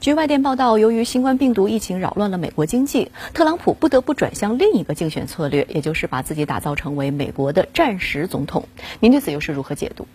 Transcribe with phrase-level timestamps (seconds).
[0.00, 8.68] 据外电报道，由于新冠病毒疫情扰乱了美国经济，特朗普不得不转向另一个竞选策略，也就是把自己打造成为美国的战时总统。
[9.00, 10.06] 您对此又是如何解读？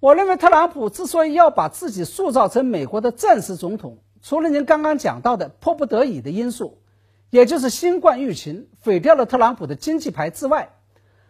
[0.00, 6.78] 我认为，特朗普之所以要把自己塑造成美国的战时总统，除了您刚刚讲到的迫不得已的因素，
[7.30, 10.70] 也就是新冠疫情毁掉了特朗普的经济牌之外，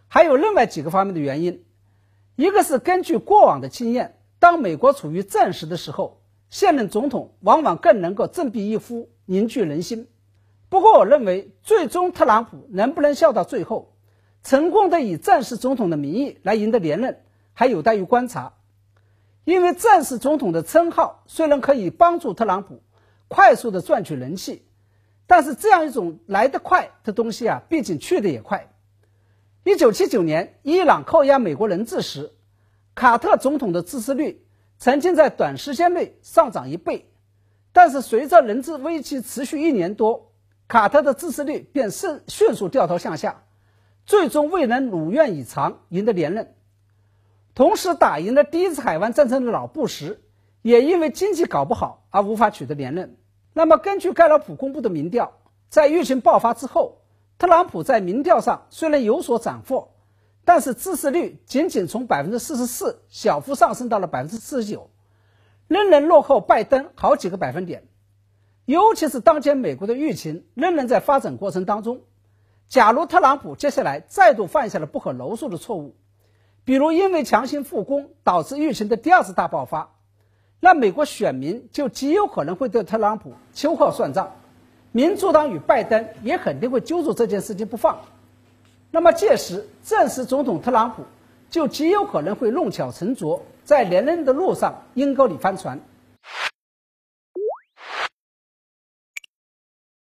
[0.07, 1.63] 还有另外几个方面的原因。
[2.35, 6.22] 一个是根据过往的经验，当美国处于战时的时候。
[6.53, 10.07] 现任总统往往更能够振臂一呼，凝聚人心。
[10.69, 13.95] 不过，我认为最终特朗普能不能笑到最后，
[14.43, 17.23] 成功的以战时总统的名义来赢得连任，
[17.53, 18.53] 还有待于观察。
[19.45, 22.83] 因为战时总统的称号虽然可以帮助特朗普
[23.27, 24.63] 快速的赚取人气，
[25.25, 28.71] 但是这样一种来得快的东西啊，毕竟去的也快。
[29.63, 32.31] 一九七九年伊朗扣押美国人质时，
[32.93, 34.42] 卡特总统的支持率。
[34.77, 37.09] 曾经在短时间内上涨一倍，
[37.71, 40.31] 但是随着人质危机持续一年多，
[40.67, 43.43] 卡特的支持率便迅迅速掉头向下，
[44.05, 46.55] 最终未能如愿以偿赢得连任。
[47.55, 50.19] 同时，打赢了第一次海湾战争的老布什，
[50.61, 53.17] 也因为经济搞不好而无法取得连任。
[53.53, 55.33] 那么，根据盖洛普公布的民调，
[55.69, 57.03] 在疫情爆发之后，
[57.37, 59.89] 特朗普在民调上虽然有所斩获。
[60.45, 64.89] 但是支持率仅仅从百分之四十四小幅上升到了百分之四十九，
[65.67, 67.87] 仍然落后拜登好几个百分点。
[68.65, 72.01] 尤其是当前美国的疫情仍然在发展过程当中，
[72.67, 75.95] 假如特朗普接下来再度犯下了不可饶恕的错误，
[76.63, 79.95] 比如因为强行复工导致疫情的第二次大爆发，
[80.59, 84.33] 那美国选民就极有可能会对特朗普秋后算账，
[84.91, 87.99] 民主党与拜登也肯定会揪住这件事情不放。
[88.95, 91.01] 那么届时，正式总统特朗普
[91.49, 95.79] 就极有可能会弄巧成拙，在连任的路上阴沟里翻船。